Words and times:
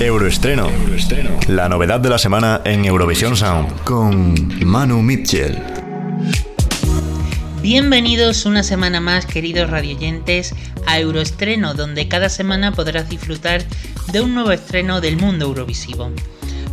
Euroestreno. 0.00 0.70
La 1.48 1.68
novedad 1.68 1.98
de 1.98 2.08
la 2.08 2.18
semana 2.18 2.60
en 2.64 2.84
Eurovisión 2.84 3.36
Sound 3.36 3.82
con 3.82 4.32
Manu 4.64 5.02
Mitchell. 5.02 5.58
Bienvenidos 7.62 8.46
una 8.46 8.62
semana 8.62 9.00
más, 9.00 9.26
queridos 9.26 9.68
radioyentes, 9.68 10.54
a 10.86 11.00
Euroestreno, 11.00 11.74
donde 11.74 12.06
cada 12.06 12.28
semana 12.28 12.70
podrás 12.70 13.08
disfrutar 13.08 13.64
de 14.12 14.20
un 14.20 14.34
nuevo 14.34 14.52
estreno 14.52 15.00
del 15.00 15.16
mundo 15.16 15.46
eurovisivo. 15.46 16.12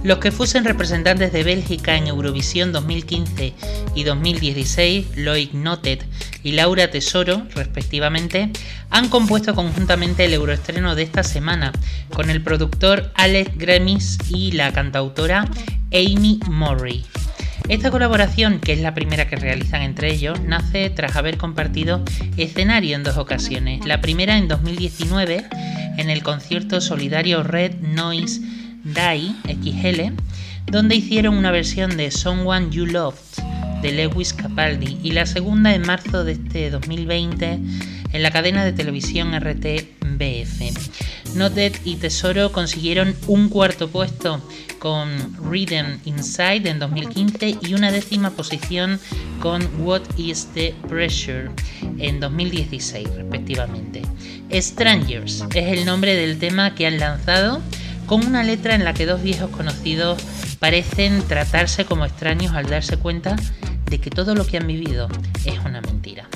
Los 0.04 0.20
que 0.20 0.32
fuesen 0.32 0.64
representantes 0.64 1.34
de 1.34 1.44
Bélgica 1.44 1.98
en 1.98 2.06
Eurovisión 2.06 2.72
2015 2.72 3.54
y 3.96 4.04
2016, 4.04 5.18
Loic 5.18 5.52
Notet 5.54 6.06
y 6.44 6.52
Laura 6.52 6.92
Tesoro, 6.92 7.42
respectivamente, 7.56 8.52
han 8.90 9.10
compuesto 9.10 9.56
conjuntamente 9.56 10.26
el 10.26 10.34
euroestreno 10.34 10.96
de 10.96 11.04
esta 11.04 11.24
semana, 11.24 11.72
con 12.14 12.30
el 12.30 12.42
productor 12.42 13.12
Alex 13.16 13.58
Gremis 13.58 14.18
y 14.30 14.52
la 14.52 14.72
cantautora 14.74 15.48
Amy 15.92 16.40
Murray. 16.50 17.06
Esta 17.68 17.90
colaboración, 17.90 18.60
que 18.60 18.74
es 18.74 18.80
la 18.80 18.94
primera 18.94 19.28
que 19.28 19.38
realizan 19.38 19.82
entre 19.82 20.14
ellos, 20.14 20.40
nace 20.42 20.92
tras 20.92 21.16
haber 21.16 21.38
compartido 21.38 22.04
escenario 22.38 22.96
en 22.96 23.04
dos 23.04 23.18
ocasiones. 23.18 23.84
La 23.86 24.02
primera 24.02 24.38
en 24.38 24.48
2019 24.48 25.46
en 25.98 26.10
el 26.10 26.22
concierto 26.22 26.80
solidario 26.80 27.42
Red 27.42 27.80
Noise 27.82 28.42
Die 28.84 29.36
XL, 29.48 30.14
donde 30.68 30.96
hicieron 30.96 31.36
una 31.36 31.50
versión 31.50 31.98
de 31.98 32.12
Someone 32.12 32.70
You 32.70 32.86
Loved 32.86 33.18
de 33.82 33.92
Lewis 33.92 34.34
Capaldi 34.34 35.00
y 35.02 35.12
la 35.12 35.26
segunda 35.26 35.74
en 35.74 35.82
marzo 35.82 36.24
de 36.24 36.34
este 36.34 36.70
2020 36.70 37.60
en 38.16 38.24
la 38.24 38.32
cadena 38.32 38.64
de 38.64 38.72
televisión 38.72 39.38
RTBF. 39.38 41.36
Noted 41.36 41.76
y 41.84 41.96
Tesoro 41.98 42.54
consiguieron 42.54 43.14
un 43.28 43.50
cuarto 43.50 43.90
puesto 43.90 44.42
con 44.80 45.36
Rhythm 45.52 46.00
Inside 46.06 46.70
en 46.70 46.80
2015 46.80 47.58
y 47.62 47.74
una 47.74 47.92
décima 47.92 48.30
posición 48.30 49.02
con 49.42 49.68
What 49.82 50.04
is 50.16 50.48
the 50.54 50.74
Pressure 50.88 51.50
en 52.00 52.22
2016 52.22 53.10
respectivamente. 53.16 54.02
Strangers 54.50 55.44
es 55.54 55.78
el 55.78 55.86
nombre 55.86 56.16
del 56.16 56.40
tema 56.40 56.74
que 56.74 56.88
han 56.88 57.00
lanzado 57.00 57.62
con 58.06 58.26
una 58.26 58.44
letra 58.44 58.76
en 58.76 58.86
la 58.86 58.94
que 58.94 59.06
dos 59.06 59.22
viejos 59.22 59.50
conocidos 59.50 60.22
parecen 60.60 61.22
tratarse 61.24 61.84
como 61.84 62.06
extraños 62.06 62.54
al 62.54 62.70
darse 62.70 62.96
cuenta 62.96 63.36
de 63.90 64.00
que 64.00 64.10
todo 64.10 64.36
lo 64.36 64.46
que 64.46 64.56
han 64.58 64.68
vivido 64.68 65.10
es 65.44 65.60
una 65.66 65.82
mentira. 65.82 66.30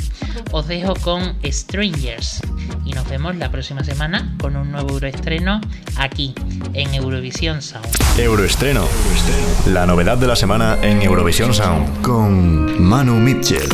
Os 0.51 0.67
dejo 0.67 0.93
con 0.95 1.35
Strangers 1.43 2.41
y 2.85 2.91
nos 2.91 3.07
vemos 3.09 3.35
la 3.35 3.51
próxima 3.51 3.83
semana 3.83 4.35
con 4.41 4.55
un 4.55 4.71
nuevo 4.71 4.89
Euroestreno 4.89 5.61
aquí 5.97 6.33
en 6.73 6.93
Eurovisión 6.93 7.61
Sound. 7.61 7.87
Euroestreno, 8.17 8.85
la 9.67 9.85
novedad 9.85 10.17
de 10.17 10.27
la 10.27 10.35
semana 10.35 10.77
en 10.81 11.01
Eurovisión 11.01 11.53
Sound 11.53 12.01
con 12.01 12.81
Manu 12.81 13.15
Mitchell. 13.15 13.69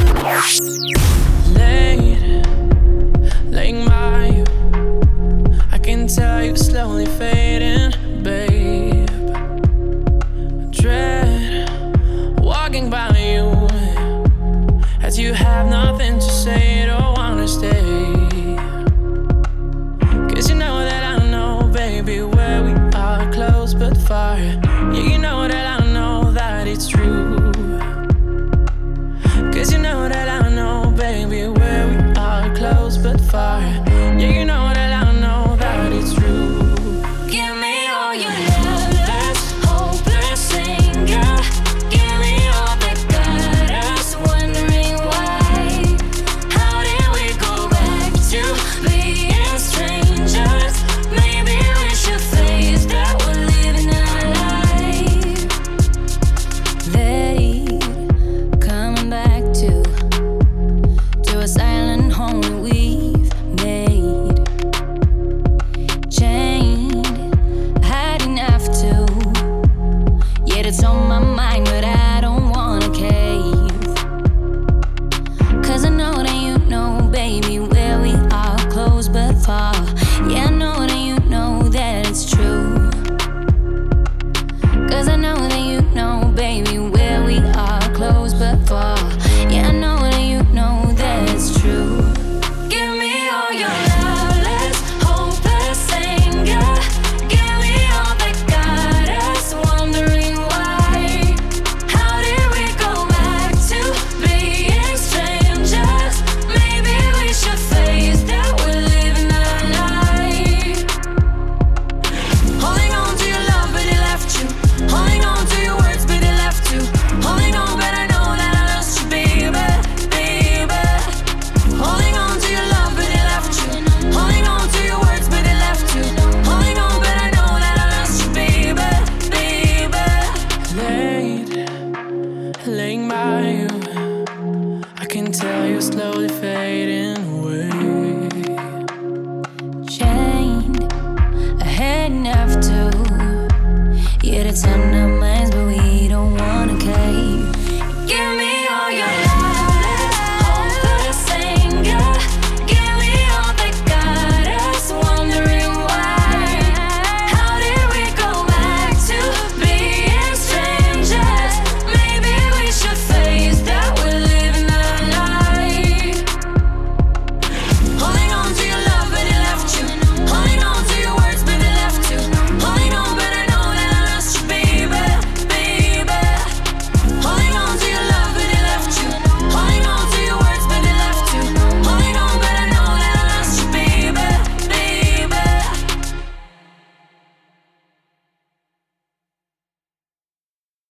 pretend 144.56 144.95
I'm 144.95 145.14